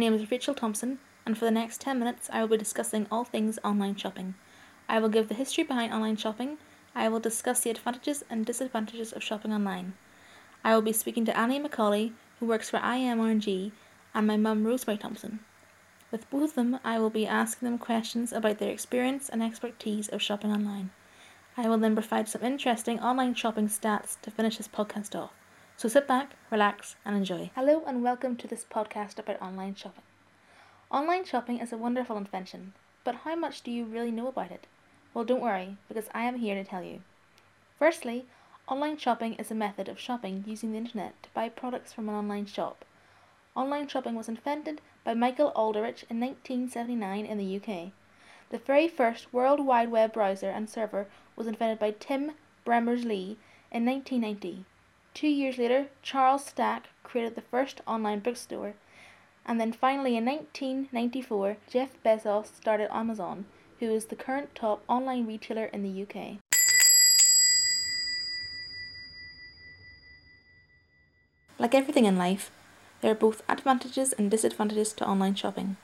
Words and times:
name 0.00 0.14
is 0.14 0.30
Rachel 0.30 0.54
Thompson, 0.54 0.98
and 1.24 1.36
for 1.36 1.44
the 1.44 1.50
next 1.50 1.80
10 1.82 1.98
minutes, 1.98 2.28
I 2.32 2.40
will 2.40 2.48
be 2.48 2.56
discussing 2.56 3.06
all 3.10 3.24
things 3.24 3.58
online 3.62 3.96
shopping. 3.96 4.34
I 4.88 4.98
will 4.98 5.10
give 5.10 5.28
the 5.28 5.34
history 5.34 5.62
behind 5.62 5.92
online 5.92 6.16
shopping, 6.16 6.58
I 6.94 7.08
will 7.08 7.20
discuss 7.20 7.60
the 7.60 7.70
advantages 7.70 8.24
and 8.28 8.44
disadvantages 8.44 9.12
of 9.12 9.22
shopping 9.22 9.52
online. 9.52 9.92
I 10.64 10.74
will 10.74 10.82
be 10.82 10.92
speaking 10.92 11.24
to 11.26 11.38
Andy 11.38 11.58
Macaulay, 11.58 12.12
who 12.38 12.46
works 12.46 12.70
for 12.70 12.78
IMRG, 12.78 13.70
and 14.12 14.26
my 14.26 14.36
mum, 14.36 14.66
Rosemary 14.66 14.98
Thompson. 14.98 15.40
With 16.10 16.28
both 16.30 16.42
of 16.42 16.54
them, 16.54 16.80
I 16.82 16.98
will 16.98 17.10
be 17.10 17.26
asking 17.26 17.68
them 17.68 17.78
questions 17.78 18.32
about 18.32 18.58
their 18.58 18.72
experience 18.72 19.28
and 19.28 19.42
expertise 19.42 20.08
of 20.08 20.20
shopping 20.20 20.50
online. 20.50 20.90
I 21.56 21.68
will 21.68 21.78
then 21.78 21.94
provide 21.94 22.28
some 22.28 22.42
interesting 22.42 22.98
online 23.00 23.34
shopping 23.34 23.68
stats 23.68 24.20
to 24.22 24.30
finish 24.30 24.56
this 24.56 24.66
podcast 24.66 25.14
off. 25.14 25.32
So 25.80 25.88
sit 25.88 26.06
back, 26.06 26.32
relax, 26.50 26.96
and 27.06 27.16
enjoy. 27.16 27.52
Hello, 27.54 27.82
and 27.86 28.02
welcome 28.02 28.36
to 28.36 28.46
this 28.46 28.66
podcast 28.70 29.18
about 29.18 29.40
online 29.40 29.74
shopping. 29.74 30.02
Online 30.90 31.24
shopping 31.24 31.58
is 31.58 31.72
a 31.72 31.78
wonderful 31.78 32.18
invention, 32.18 32.74
but 33.02 33.14
how 33.24 33.34
much 33.34 33.62
do 33.62 33.70
you 33.70 33.86
really 33.86 34.10
know 34.10 34.28
about 34.28 34.50
it? 34.50 34.66
Well, 35.14 35.24
don't 35.24 35.40
worry, 35.40 35.78
because 35.88 36.10
I 36.12 36.24
am 36.24 36.36
here 36.36 36.54
to 36.54 36.68
tell 36.68 36.82
you. 36.82 37.00
Firstly, 37.78 38.26
online 38.68 38.98
shopping 38.98 39.32
is 39.36 39.50
a 39.50 39.54
method 39.54 39.88
of 39.88 39.98
shopping 39.98 40.44
using 40.46 40.72
the 40.72 40.76
internet 40.76 41.14
to 41.22 41.30
buy 41.32 41.48
products 41.48 41.94
from 41.94 42.10
an 42.10 42.14
online 42.14 42.44
shop. 42.44 42.84
Online 43.56 43.88
shopping 43.88 44.16
was 44.16 44.28
invented 44.28 44.82
by 45.02 45.14
Michael 45.14 45.48
Aldrich 45.56 46.04
in 46.10 46.20
1979 46.20 47.24
in 47.24 47.38
the 47.38 47.56
UK. 47.56 47.92
The 48.50 48.58
very 48.58 48.86
first 48.86 49.32
World 49.32 49.60
Wide 49.64 49.90
Web 49.90 50.12
browser 50.12 50.50
and 50.50 50.68
server 50.68 51.06
was 51.36 51.46
invented 51.46 51.78
by 51.78 51.92
Tim 51.92 52.32
Berners-Lee 52.66 53.38
in 53.72 53.86
1990. 53.86 54.66
Two 55.14 55.28
years 55.28 55.58
later, 55.58 55.88
Charles 56.02 56.44
Stack 56.44 56.88
created 57.02 57.34
the 57.34 57.42
first 57.42 57.80
online 57.86 58.20
bookstore. 58.20 58.74
And 59.44 59.60
then 59.60 59.72
finally 59.72 60.16
in 60.16 60.24
1994, 60.24 61.56
Jeff 61.68 61.90
Bezos 62.04 62.46
started 62.54 62.94
Amazon, 62.94 63.46
who 63.80 63.90
is 63.90 64.06
the 64.06 64.16
current 64.16 64.54
top 64.54 64.82
online 64.88 65.26
retailer 65.26 65.66
in 65.66 65.82
the 65.82 66.02
UK. 66.02 66.38
Like 71.58 71.74
everything 71.74 72.06
in 72.06 72.16
life, 72.16 72.50
there 73.00 73.10
are 73.10 73.14
both 73.14 73.42
advantages 73.48 74.12
and 74.12 74.30
disadvantages 74.30 74.92
to 74.94 75.06
online 75.06 75.34
shopping. 75.34 75.76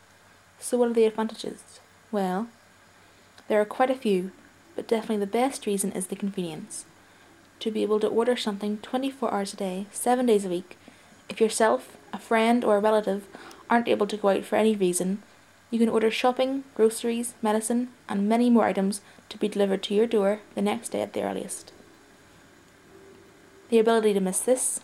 So, 0.58 0.78
what 0.78 0.90
are 0.90 0.94
the 0.94 1.04
advantages? 1.04 1.80
Well, 2.10 2.48
there 3.48 3.60
are 3.60 3.66
quite 3.66 3.90
a 3.90 3.94
few, 3.94 4.30
but 4.74 4.88
definitely 4.88 5.18
the 5.18 5.26
best 5.26 5.66
reason 5.66 5.92
is 5.92 6.06
the 6.06 6.16
convenience. 6.16 6.86
To 7.66 7.72
be 7.72 7.82
able 7.82 7.98
to 7.98 8.06
order 8.06 8.36
something 8.36 8.78
24 8.78 9.34
hours 9.34 9.52
a 9.52 9.56
day, 9.56 9.86
7 9.90 10.24
days 10.24 10.44
a 10.44 10.48
week, 10.48 10.78
if 11.28 11.40
yourself, 11.40 11.96
a 12.12 12.18
friend, 12.20 12.62
or 12.62 12.76
a 12.76 12.80
relative 12.80 13.26
aren't 13.68 13.88
able 13.88 14.06
to 14.06 14.16
go 14.16 14.28
out 14.28 14.44
for 14.44 14.54
any 14.54 14.76
reason, 14.76 15.20
you 15.72 15.80
can 15.80 15.88
order 15.88 16.08
shopping, 16.08 16.62
groceries, 16.76 17.34
medicine, 17.42 17.88
and 18.08 18.28
many 18.28 18.50
more 18.50 18.66
items 18.66 19.00
to 19.30 19.36
be 19.36 19.48
delivered 19.48 19.82
to 19.82 19.94
your 19.94 20.06
door 20.06 20.42
the 20.54 20.62
next 20.62 20.90
day 20.90 21.00
at 21.00 21.12
the 21.12 21.24
earliest. 21.24 21.72
The 23.70 23.80
ability 23.80 24.14
to 24.14 24.20
miss 24.20 24.38
this 24.38 24.78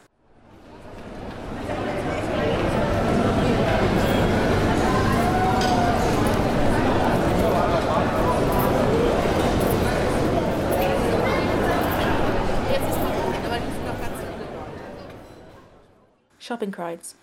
Shopping 16.63 16.71
crowds. 16.71 17.17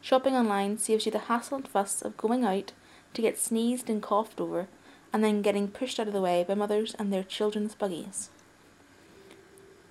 Shopping 0.00 0.34
online 0.34 0.78
saves 0.78 1.04
you 1.04 1.12
the 1.12 1.18
hassle 1.18 1.58
and 1.58 1.68
fuss 1.68 2.00
of 2.00 2.16
going 2.16 2.46
out 2.46 2.72
to 3.12 3.20
get 3.20 3.36
sneezed 3.36 3.90
and 3.90 4.02
coughed 4.02 4.40
over 4.40 4.68
and 5.12 5.22
then 5.22 5.42
getting 5.42 5.68
pushed 5.68 6.00
out 6.00 6.06
of 6.06 6.14
the 6.14 6.20
way 6.22 6.46
by 6.48 6.54
mothers 6.54 6.96
and 6.98 7.12
their 7.12 7.22
children's 7.22 7.74
buggies. 7.74 8.30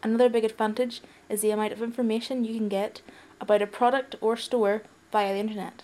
Another 0.02 0.28
big 0.28 0.44
advantage 0.44 1.02
is 1.30 1.42
the 1.42 1.52
amount 1.52 1.72
of 1.72 1.84
information 1.84 2.44
you 2.44 2.56
can 2.56 2.68
get 2.68 3.04
about 3.40 3.62
a 3.62 3.68
product 3.68 4.16
or 4.22 4.36
store 4.36 4.82
via 5.12 5.34
the 5.34 5.40
internet. 5.40 5.84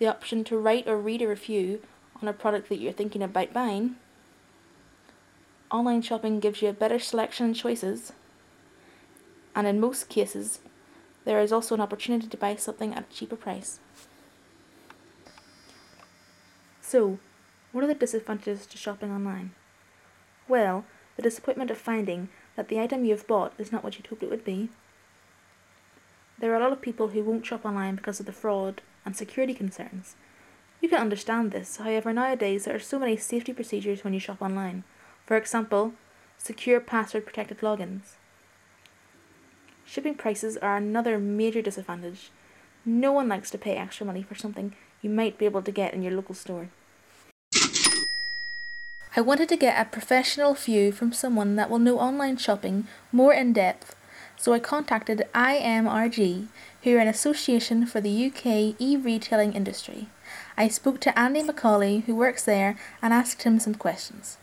The 0.00 0.08
option 0.08 0.42
to 0.46 0.58
write 0.58 0.88
or 0.88 0.98
read 0.98 1.22
a 1.22 1.28
review 1.28 1.80
on 2.20 2.26
a 2.26 2.32
product 2.32 2.68
that 2.70 2.80
you're 2.80 2.90
thinking 2.90 3.22
about 3.22 3.52
buying. 3.52 3.94
Online 5.70 6.02
shopping 6.02 6.40
gives 6.40 6.60
you 6.60 6.70
a 6.70 6.72
better 6.72 6.98
selection 6.98 7.46
and 7.46 7.54
choices, 7.54 8.12
and 9.54 9.68
in 9.68 9.78
most 9.78 10.08
cases, 10.08 10.58
there 11.26 11.40
is 11.40 11.52
also 11.52 11.74
an 11.74 11.80
opportunity 11.80 12.28
to 12.28 12.36
buy 12.36 12.54
something 12.54 12.94
at 12.94 13.04
a 13.10 13.14
cheaper 13.14 13.36
price. 13.36 13.80
So, 16.80 17.18
what 17.72 17.82
are 17.82 17.88
the 17.88 17.94
disadvantages 17.94 18.64
to 18.66 18.78
shopping 18.78 19.10
online? 19.10 19.50
Well, 20.48 20.84
the 21.16 21.22
disappointment 21.22 21.72
of 21.72 21.78
finding 21.78 22.28
that 22.54 22.68
the 22.68 22.78
item 22.78 23.04
you 23.04 23.10
have 23.10 23.26
bought 23.26 23.52
is 23.58 23.72
not 23.72 23.82
what 23.82 23.98
you'd 23.98 24.06
hoped 24.06 24.22
it 24.22 24.30
would 24.30 24.44
be. 24.44 24.70
There 26.38 26.52
are 26.52 26.56
a 26.56 26.60
lot 26.60 26.72
of 26.72 26.80
people 26.80 27.08
who 27.08 27.24
won't 27.24 27.44
shop 27.44 27.64
online 27.64 27.96
because 27.96 28.20
of 28.20 28.26
the 28.26 28.32
fraud 28.32 28.82
and 29.04 29.16
security 29.16 29.52
concerns. 29.52 30.14
You 30.80 30.88
can 30.88 31.00
understand 31.00 31.50
this, 31.50 31.78
however, 31.78 32.12
nowadays 32.12 32.66
there 32.66 32.76
are 32.76 32.78
so 32.78 33.00
many 33.00 33.16
safety 33.16 33.52
procedures 33.52 34.04
when 34.04 34.14
you 34.14 34.20
shop 34.20 34.40
online. 34.40 34.84
For 35.24 35.36
example, 35.36 35.94
secure 36.38 36.78
password 36.78 37.26
protected 37.26 37.58
logins. 37.58 38.14
Shipping 39.96 40.14
prices 40.16 40.58
are 40.58 40.76
another 40.76 41.18
major 41.18 41.62
disadvantage. 41.62 42.30
No 42.84 43.12
one 43.12 43.30
likes 43.30 43.50
to 43.50 43.56
pay 43.56 43.76
extra 43.76 44.04
money 44.04 44.22
for 44.22 44.34
something 44.34 44.74
you 45.00 45.08
might 45.08 45.38
be 45.38 45.46
able 45.46 45.62
to 45.62 45.72
get 45.72 45.94
in 45.94 46.02
your 46.02 46.12
local 46.12 46.34
store. 46.34 46.68
I 49.16 49.22
wanted 49.22 49.48
to 49.48 49.56
get 49.56 49.80
a 49.80 49.88
professional 49.88 50.52
view 50.52 50.92
from 50.92 51.14
someone 51.14 51.56
that 51.56 51.70
will 51.70 51.78
know 51.78 51.98
online 51.98 52.36
shopping 52.36 52.86
more 53.10 53.32
in 53.32 53.54
depth, 53.54 53.96
so 54.36 54.52
I 54.52 54.58
contacted 54.58 55.26
IMRG, 55.34 56.48
who 56.82 56.94
are 56.94 57.00
an 57.00 57.08
association 57.08 57.86
for 57.86 58.02
the 58.02 58.26
UK 58.26 58.76
e 58.78 58.98
retailing 58.98 59.54
industry. 59.54 60.08
I 60.58 60.68
spoke 60.68 61.00
to 61.00 61.18
Andy 61.18 61.42
Macaulay, 61.42 62.00
who 62.00 62.14
works 62.14 62.44
there, 62.44 62.76
and 63.00 63.14
asked 63.14 63.44
him 63.44 63.58
some 63.58 63.74
questions. 63.74 64.36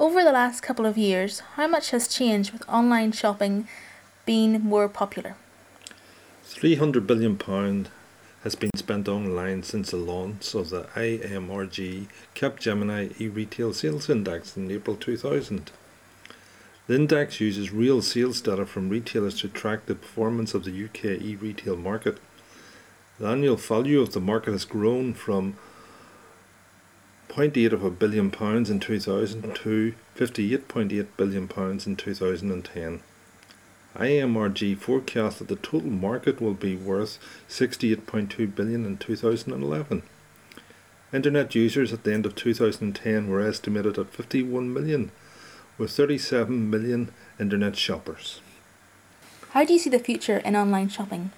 Over 0.00 0.24
the 0.24 0.32
last 0.32 0.60
couple 0.60 0.86
of 0.86 0.98
years, 0.98 1.38
how 1.54 1.68
much 1.68 1.90
has 1.90 2.08
changed 2.08 2.52
with 2.52 2.68
online 2.68 3.12
shopping 3.12 3.68
been 4.28 4.60
more 4.60 4.90
popular? 4.90 5.36
£300 6.44 7.06
billion 7.06 7.38
has 8.44 8.54
been 8.54 8.76
spent 8.76 9.08
online 9.08 9.62
since 9.62 9.90
the 9.90 9.96
launch 9.96 10.54
of 10.54 10.68
the 10.68 10.82
IMRG 10.94 12.08
Capgemini 12.34 13.18
e-retail 13.18 13.72
sales 13.72 14.10
index 14.10 14.54
in 14.54 14.70
April 14.70 14.96
2000. 14.96 15.70
The 16.88 16.94
index 16.94 17.40
uses 17.40 17.72
real 17.72 18.02
sales 18.02 18.42
data 18.42 18.66
from 18.66 18.90
retailers 18.90 19.40
to 19.40 19.48
track 19.48 19.86
the 19.86 19.94
performance 19.94 20.52
of 20.52 20.64
the 20.64 20.84
UK 20.84 21.22
e-retail 21.22 21.76
market. 21.76 22.18
The 23.18 23.28
annual 23.28 23.56
value 23.56 24.02
of 24.02 24.12
the 24.12 24.20
market 24.20 24.52
has 24.52 24.66
grown 24.66 25.14
from 25.14 25.56
0.8 27.30 27.72
of 27.72 27.82
a 27.82 27.90
billion 27.90 28.30
pounds 28.30 28.68
in 28.68 28.78
2000 28.78 29.54
to 29.54 29.94
58.8 30.18 31.06
billion 31.16 31.48
pounds 31.48 31.86
in 31.86 31.96
2010. 31.96 33.00
IMRG 33.96 34.76
forecast 34.78 35.38
that 35.38 35.48
the 35.48 35.56
total 35.56 35.90
market 35.90 36.40
will 36.40 36.54
be 36.54 36.76
worth 36.76 37.18
68.2 37.48 38.54
billion 38.54 38.84
in 38.84 38.96
2011. 38.98 40.02
Internet 41.12 41.54
users 41.54 41.92
at 41.92 42.04
the 42.04 42.12
end 42.12 42.26
of 42.26 42.34
2010 42.34 43.28
were 43.28 43.40
estimated 43.40 43.98
at 43.98 44.12
51 44.12 44.72
million, 44.72 45.10
with 45.78 45.90
37 45.90 46.68
million 46.68 47.10
internet 47.40 47.76
shoppers. 47.76 48.40
How 49.52 49.64
do 49.64 49.72
you 49.72 49.78
see 49.78 49.88
the 49.88 49.98
future 49.98 50.38
in 50.38 50.54
online 50.54 50.90
shopping? 50.90 51.30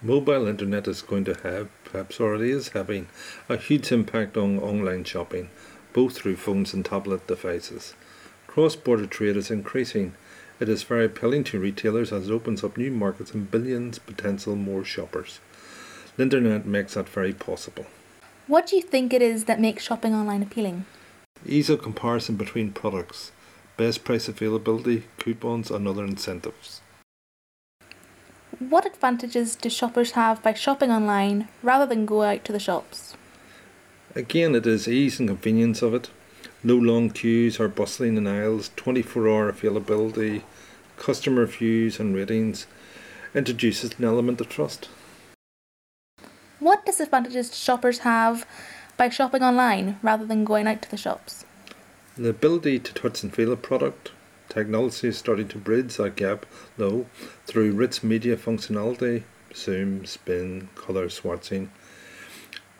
Mobile 0.00 0.46
internet 0.46 0.88
is 0.88 1.02
going 1.02 1.24
to 1.26 1.34
have, 1.42 1.68
perhaps 1.84 2.18
already 2.18 2.50
is 2.50 2.70
having, 2.70 3.08
a 3.50 3.58
huge 3.58 3.92
impact 3.92 4.38
on 4.38 4.58
online 4.58 5.04
shopping, 5.04 5.50
both 5.92 6.14
through 6.14 6.36
phones 6.36 6.72
and 6.72 6.86
tablet 6.86 7.26
devices. 7.26 7.92
Cross 8.46 8.76
border 8.76 9.06
trade 9.06 9.36
is 9.36 9.50
increasing 9.50 10.14
it 10.60 10.68
is 10.68 10.82
very 10.82 11.06
appealing 11.06 11.42
to 11.44 11.58
retailers 11.58 12.12
as 12.12 12.28
it 12.28 12.32
opens 12.32 12.62
up 12.62 12.76
new 12.76 12.90
markets 12.90 13.32
and 13.32 13.50
billions 13.50 13.98
potential 13.98 14.54
more 14.54 14.84
shoppers. 14.84 15.40
The 16.16 16.22
internet 16.22 16.66
makes 16.66 16.94
that 16.94 17.08
very 17.08 17.32
possible. 17.32 17.86
What 18.46 18.66
do 18.66 18.76
you 18.76 18.82
think 18.82 19.12
it 19.12 19.22
is 19.22 19.44
that 19.44 19.60
makes 19.60 19.82
shopping 19.82 20.14
online 20.14 20.42
appealing? 20.42 20.84
Ease 21.46 21.70
of 21.70 21.82
comparison 21.82 22.36
between 22.36 22.72
products, 22.72 23.32
best 23.78 24.04
price 24.04 24.28
availability, 24.28 25.04
coupons, 25.18 25.70
and 25.70 25.88
other 25.88 26.04
incentives. 26.04 26.82
What 28.58 28.84
advantages 28.84 29.56
do 29.56 29.70
shoppers 29.70 30.10
have 30.12 30.42
by 30.42 30.52
shopping 30.52 30.90
online 30.90 31.48
rather 31.62 31.86
than 31.86 32.04
go 32.04 32.22
out 32.22 32.44
to 32.44 32.52
the 32.52 32.58
shops? 32.58 33.14
Again, 34.14 34.54
it 34.54 34.66
is 34.66 34.86
ease 34.86 35.18
and 35.18 35.28
convenience 35.28 35.80
of 35.80 35.94
it. 35.94 36.10
No 36.62 36.74
long 36.74 37.08
queues 37.08 37.58
or 37.58 37.68
bustling 37.68 38.18
in 38.18 38.26
aisles, 38.26 38.70
24 38.76 39.28
hour 39.28 39.48
availability, 39.48 40.42
customer 41.00 41.40
reviews 41.40 41.98
and 41.98 42.14
ratings 42.14 42.66
introduces 43.34 43.98
an 43.98 44.04
element 44.04 44.40
of 44.40 44.48
trust. 44.48 44.88
What 46.60 46.84
disadvantages 46.84 47.48
do 47.48 47.56
shoppers 47.56 48.00
have 48.00 48.46
by 48.96 49.08
shopping 49.08 49.42
online 49.42 49.98
rather 50.02 50.26
than 50.26 50.44
going 50.44 50.68
out 50.68 50.82
to 50.82 50.90
the 50.90 50.96
shops? 50.96 51.44
The 52.16 52.28
ability 52.28 52.78
to 52.80 52.92
touch 52.92 53.22
and 53.22 53.34
feel 53.34 53.50
a 53.50 53.56
product. 53.56 54.12
Technology 54.50 55.08
is 55.08 55.16
starting 55.16 55.48
to 55.48 55.58
bridge 55.58 55.96
that 55.96 56.16
gap, 56.16 56.44
though, 56.76 57.06
through 57.46 57.72
rich 57.72 58.02
media 58.02 58.36
functionality, 58.36 59.22
zoom, 59.54 60.04
spin, 60.04 60.68
colour 60.74 61.08
swatching. 61.08 61.68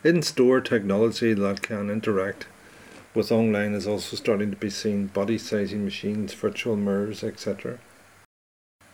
In 0.04 0.22
store 0.22 0.60
technology 0.60 1.32
that 1.32 1.62
can 1.62 1.88
interact 1.90 2.46
with 3.14 3.32
online 3.32 3.72
is 3.74 3.86
also 3.86 4.16
starting 4.16 4.50
to 4.50 4.56
be 4.56 4.70
seen 4.70 5.06
body 5.06 5.38
sizing 5.38 5.84
machines, 5.84 6.34
virtual 6.34 6.76
mirrors, 6.76 7.24
etc. 7.24 7.78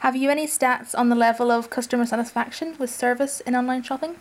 Have 0.07 0.15
you 0.15 0.31
any 0.31 0.47
stats 0.47 0.97
on 0.97 1.09
the 1.09 1.17
level 1.17 1.51
of 1.51 1.69
customer 1.69 2.07
satisfaction 2.07 2.77
with 2.79 2.91
service 2.91 3.41
in 3.41 3.57
online 3.57 3.83
shopping? 3.83 4.15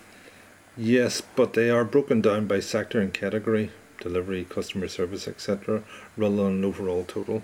Yes, 0.76 1.22
but 1.22 1.54
they 1.54 1.70
are 1.70 1.86
broken 1.86 2.22
down 2.22 2.48
by 2.48 2.60
sector 2.60 3.00
and 3.00 3.14
category, 3.14 3.70
delivery, 4.02 4.46
customer 4.46 4.88
service, 4.88 5.28
etc., 5.28 5.84
rather 6.18 6.38
than 6.38 6.54
an 6.54 6.66
overall 6.66 7.04
total. 7.04 7.44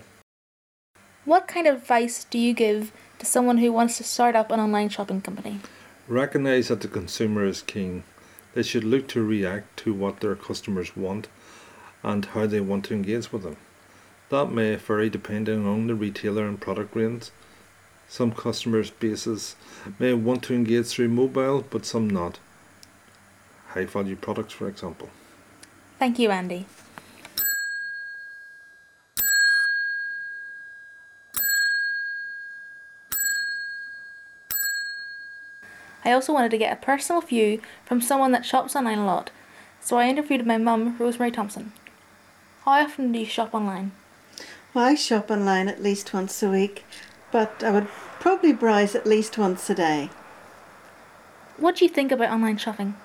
What 1.24 1.48
kind 1.48 1.68
of 1.68 1.76
advice 1.76 2.24
do 2.24 2.40
you 2.40 2.56
give 2.56 2.92
to 3.20 3.28
someone 3.28 3.60
who 3.60 3.72
wants 3.72 3.98
to 3.98 4.04
start 4.04 4.36
up 4.36 4.50
an 4.50 4.60
online 4.60 4.90
shopping 4.90 5.22
company? 5.22 5.60
Recognise 6.08 6.70
that 6.70 6.82
the 6.82 6.88
consumer 6.88 7.46
is 7.46 7.62
king. 7.62 8.04
They 8.56 8.64
should 8.64 8.84
look 8.84 9.08
to 9.10 9.24
react 9.24 9.78
to 9.82 9.94
what 9.94 10.20
their 10.20 10.36
customers 10.36 10.98
want 10.98 11.28
and 12.02 12.26
how 12.26 12.48
they 12.48 12.60
want 12.60 12.86
to 12.86 12.96
engage 12.96 13.32
with 13.32 13.44
them. 13.44 13.58
That 14.30 14.52
may 14.52 14.78
vary 14.78 15.12
depending 15.12 15.68
on 15.68 15.86
the 15.86 15.94
retailer 15.94 16.48
and 16.48 16.60
product 16.60 16.96
range. 16.96 17.30
Some 18.12 18.34
customers' 18.34 18.90
bases 18.90 19.56
may 19.98 20.12
want 20.14 20.44
to 20.44 20.54
engage 20.54 20.88
through 20.88 21.08
mobile, 21.08 21.64
but 21.70 21.86
some 21.86 22.10
not 22.10 22.40
high 23.68 23.86
value 23.86 24.18
products, 24.18 24.52
for 24.52 24.68
example. 24.68 25.08
Thank 25.98 26.20
you, 26.20 26.30
Andy. 26.30 26.66
I 36.04 36.12
also 36.12 36.34
wanted 36.34 36.52
to 36.52 36.58
get 36.58 36.74
a 36.74 36.86
personal 36.86 37.22
view 37.22 37.62
from 37.86 38.02
someone 38.02 38.34
that 38.34 38.46
shops 38.46 38.76
online 38.76 38.98
a 38.98 39.06
lot, 39.06 39.30
so 39.80 39.98
I 39.98 40.10
interviewed 40.10 40.46
my 40.46 40.58
mum, 40.58 40.98
Rosemary 41.00 41.32
Thompson. 41.32 41.72
How 42.66 42.72
often 42.84 43.14
do 43.14 43.20
you 43.20 43.26
shop 43.26 43.54
online? 43.54 43.94
Well, 44.74 44.84
I 44.84 44.96
shop 44.96 45.32
online 45.32 45.70
at 45.70 45.82
least 45.82 46.14
once 46.14 46.44
a 46.44 46.50
week, 46.50 46.84
but 47.32 47.64
I 47.64 47.72
would 47.72 47.88
probably 48.20 48.54
browse 48.54 48.96
at 48.96 49.06
least 49.06 49.38
once 49.38 49.70
a 49.70 49.76
day. 49.76 50.10
What 51.58 51.78
do 51.78 51.86
you 51.86 51.90
think 51.90 52.12
about 52.12 52.32
online 52.32 52.58
shopping? 52.58 52.96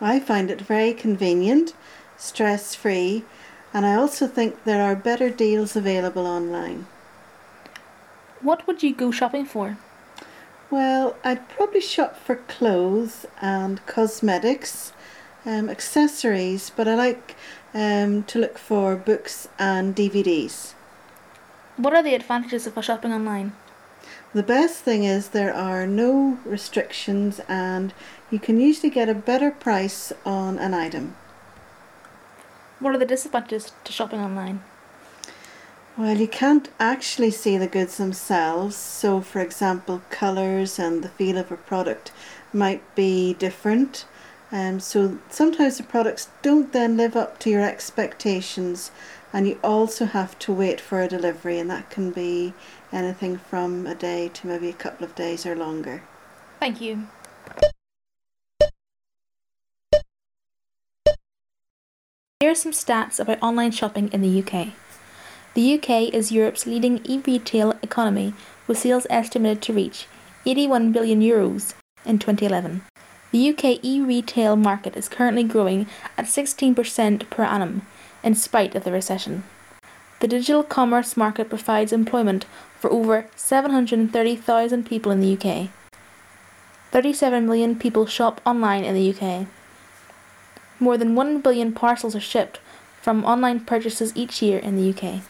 I 0.00 0.20
find 0.20 0.50
it 0.50 0.60
very 0.60 0.92
convenient, 0.92 1.74
stress 2.16 2.74
free, 2.74 3.24
and 3.72 3.86
I 3.86 3.94
also 3.94 4.26
think 4.26 4.64
there 4.64 4.82
are 4.82 4.96
better 4.96 5.30
deals 5.30 5.76
available 5.76 6.26
online. 6.26 6.86
What 8.40 8.66
would 8.66 8.82
you 8.82 8.94
go 8.94 9.10
shopping 9.10 9.46
for? 9.46 9.78
Well, 10.70 11.16
I'd 11.22 11.48
probably 11.48 11.80
shop 11.80 12.16
for 12.16 12.36
clothes 12.36 13.26
and 13.40 13.84
cosmetics, 13.86 14.92
um, 15.44 15.68
accessories, 15.68 16.70
but 16.74 16.88
I 16.88 16.94
like 16.94 17.36
um, 17.74 18.24
to 18.24 18.38
look 18.38 18.58
for 18.58 18.96
books 18.96 19.48
and 19.58 19.94
DVDs. 19.94 20.72
What 21.76 21.94
are 21.94 22.02
the 22.02 22.14
advantages 22.14 22.66
of 22.66 22.84
shopping 22.84 23.12
online? 23.12 23.52
The 24.34 24.42
best 24.42 24.76
thing 24.76 25.04
is 25.04 25.28
there 25.28 25.52
are 25.52 25.86
no 25.86 26.38
restrictions 26.46 27.40
and 27.48 27.92
you 28.30 28.38
can 28.38 28.58
usually 28.58 28.88
get 28.88 29.10
a 29.10 29.14
better 29.14 29.50
price 29.50 30.10
on 30.24 30.58
an 30.58 30.72
item. 30.72 31.16
What 32.80 32.94
are 32.94 32.98
the 32.98 33.04
disadvantages 33.04 33.72
to 33.84 33.92
shopping 33.92 34.20
online? 34.20 34.62
Well, 35.98 36.16
you 36.16 36.28
can't 36.28 36.70
actually 36.80 37.30
see 37.30 37.58
the 37.58 37.66
goods 37.66 37.98
themselves. 37.98 38.74
So, 38.74 39.20
for 39.20 39.40
example, 39.40 40.00
colours 40.08 40.78
and 40.78 41.02
the 41.02 41.10
feel 41.10 41.36
of 41.36 41.52
a 41.52 41.56
product 41.56 42.10
might 42.54 42.82
be 42.94 43.34
different. 43.34 44.06
Um, 44.50 44.80
so, 44.80 45.18
sometimes 45.28 45.76
the 45.76 45.82
products 45.82 46.30
don't 46.40 46.72
then 46.72 46.96
live 46.96 47.14
up 47.14 47.38
to 47.40 47.50
your 47.50 47.62
expectations, 47.62 48.90
and 49.32 49.48
you 49.48 49.58
also 49.62 50.04
have 50.04 50.38
to 50.40 50.52
wait 50.52 50.80
for 50.80 51.00
a 51.00 51.08
delivery, 51.08 51.58
and 51.58 51.70
that 51.70 51.90
can 51.90 52.10
be 52.10 52.52
anything 52.92 53.38
from 53.38 53.86
a 53.86 53.94
day 53.94 54.30
to 54.34 54.46
maybe 54.46 54.68
a 54.68 54.74
couple 54.74 55.04
of 55.04 55.14
days 55.14 55.46
or 55.46 55.56
longer. 55.56 56.02
Thank 56.60 56.80
you. 56.80 57.06
Here 62.40 62.50
are 62.50 62.54
some 62.56 62.72
stats 62.72 63.20
about 63.20 63.42
online 63.42 63.70
shopping 63.70 64.08
in 64.12 64.20
the 64.20 64.42
UK. 64.42 64.68
The 65.54 65.74
UK 65.74 66.12
is 66.12 66.32
Europe's 66.32 66.66
leading 66.66 67.00
e-retail 67.04 67.78
economy 67.82 68.34
with 68.66 68.78
sales 68.78 69.06
estimated 69.10 69.62
to 69.62 69.72
reach 69.72 70.06
81 70.44 70.92
billion 70.92 71.20
euros 71.20 71.74
in 72.04 72.18
2011. 72.18 72.82
The 73.30 73.50
UK 73.50 73.84
e-retail 73.84 74.56
market 74.56 74.96
is 74.96 75.08
currently 75.08 75.44
growing 75.44 75.86
at 76.18 76.24
16% 76.24 77.30
per 77.30 77.44
annum 77.44 77.82
in 78.22 78.34
spite 78.34 78.74
of 78.74 78.84
the 78.84 78.92
recession. 78.92 79.44
The 80.20 80.28
digital 80.28 80.62
commerce 80.62 81.16
market 81.16 81.48
provides 81.48 81.92
employment 81.92 82.46
for 82.78 82.90
over 82.92 83.26
730,000 83.34 84.86
people 84.86 85.10
in 85.10 85.20
the 85.20 85.36
UK. 85.36 85.70
37 86.92 87.46
million 87.46 87.76
people 87.76 88.06
shop 88.06 88.40
online 88.46 88.84
in 88.84 88.94
the 88.94 89.14
UK. 89.14 89.46
More 90.78 90.96
than 90.96 91.14
1 91.14 91.40
billion 91.40 91.72
parcels 91.72 92.14
are 92.14 92.20
shipped 92.20 92.60
from 93.00 93.24
online 93.24 93.60
purchases 93.60 94.12
each 94.14 94.42
year 94.42 94.58
in 94.58 94.76
the 94.76 94.90
UK. 94.90 95.22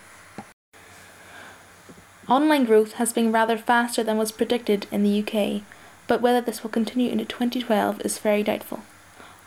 Online 2.29 2.65
growth 2.65 2.95
has 2.95 3.13
been 3.13 3.33
rather 3.33 3.57
faster 3.57 4.03
than 4.03 4.19
was 4.19 4.33
predicted 4.33 4.87
in 4.91 5.03
the 5.03 5.21
UK, 5.21 5.63
but 6.07 6.21
whether 6.21 6.41
this 6.41 6.63
will 6.63 6.71
continue 6.71 7.11
into 7.11 7.25
2012 7.25 8.01
is 8.05 8.19
very 8.19 8.43
doubtful. 8.43 8.81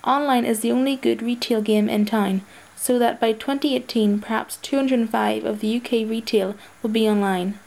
Online 0.03 0.45
is 0.45 0.59
the 0.61 0.71
only 0.71 0.95
good 0.95 1.21
retail 1.21 1.61
game 1.61 1.89
in 1.89 2.05
town, 2.05 2.41
so 2.75 2.99
that 2.99 3.19
by 3.19 3.31
2018 3.31 4.19
perhaps 4.19 4.57
205 4.57 5.45
of 5.45 5.59
the 5.59 5.77
UK 5.77 5.91
retail 6.09 6.55
will 6.81 6.89
be 6.89 7.07
online. 7.07 7.59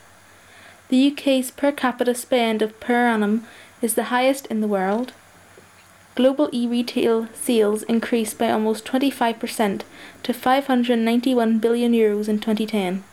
The 0.88 1.12
UK's 1.12 1.50
per 1.50 1.72
capita 1.72 2.14
spend 2.14 2.62
of 2.62 2.78
per 2.80 3.06
annum 3.08 3.46
is 3.82 3.94
the 3.94 4.04
highest 4.04 4.46
in 4.46 4.60
the 4.60 4.68
world. 4.68 5.12
Global 6.14 6.48
e-retail 6.50 7.28
sales 7.32 7.82
increased 7.84 8.38
by 8.38 8.50
almost 8.50 8.84
25% 8.84 9.82
to 10.22 10.32
591 10.32 11.58
billion 11.58 11.92
euros 11.92 12.28
in 12.28 12.40
2010. 12.40 13.04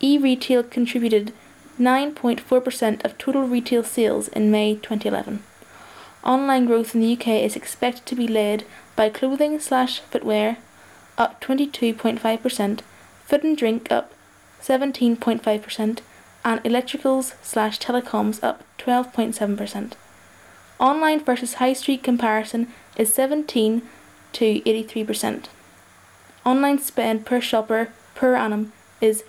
E-retail 0.00 0.64
contributed 0.64 1.32
9.4% 1.78 3.04
of 3.04 3.16
total 3.16 3.44
retail 3.44 3.82
sales 3.82 4.28
in 4.28 4.50
May 4.50 4.74
2011. 4.74 5.42
Online 6.22 6.66
growth 6.66 6.94
in 6.94 7.00
the 7.00 7.12
UK 7.14 7.28
is 7.28 7.56
expected 7.56 8.04
to 8.04 8.14
be 8.14 8.28
led 8.28 8.64
by 8.96 9.08
clothing 9.08 9.58
slash 9.58 10.00
footwear, 10.00 10.58
up 11.20 11.40
22.5%, 11.40 12.80
food 13.26 13.44
and 13.44 13.56
drink 13.56 13.92
up 13.92 14.12
17.5%, 14.62 15.98
and 16.44 16.60
electricals 16.64 17.34
slash 17.42 17.78
telecoms 17.78 18.42
up 18.42 18.64
12.7%. 18.78 19.92
Online 20.78 21.22
versus 21.22 21.54
high 21.54 21.72
street 21.74 22.02
comparison 22.02 22.68
is 22.96 23.12
17 23.12 23.82
to 24.32 24.60
83%. 24.62 25.44
Online 26.46 26.78
spend 26.78 27.26
per 27.26 27.40
shopper 27.40 27.92
per 28.14 28.34
annum 28.34 28.72
is 29.02 29.22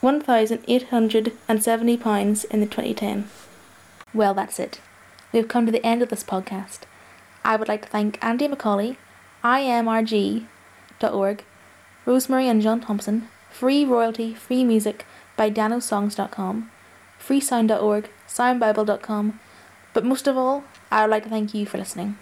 £1,870 0.00 2.44
in 2.46 2.60
the 2.60 2.66
2010. 2.66 3.28
Well, 4.14 4.32
that's 4.32 4.58
it. 4.58 4.80
We've 5.32 5.48
come 5.48 5.66
to 5.66 5.72
the 5.72 5.84
end 5.84 6.00
of 6.00 6.08
this 6.08 6.24
podcast. 6.24 6.84
I 7.44 7.56
would 7.56 7.68
like 7.68 7.82
to 7.82 7.88
thank 7.88 8.18
Andy 8.24 8.48
Macaulay, 8.48 8.96
imrg.org, 11.00 11.44
Rosemary 12.06 12.48
and 12.48 12.62
John 12.62 12.80
Thompson, 12.80 13.28
free 13.50 13.84
royalty, 13.84 14.34
free 14.34 14.64
music 14.64 15.06
by 15.36 15.50
danosongs.com, 15.50 16.70
freesound.org, 17.18 18.10
soundbible.com, 18.28 19.40
but 19.92 20.04
most 20.04 20.26
of 20.26 20.36
all, 20.36 20.64
I 20.90 21.02
would 21.02 21.10
like 21.10 21.24
to 21.24 21.30
thank 21.30 21.54
you 21.54 21.66
for 21.66 21.78
listening. 21.78 22.16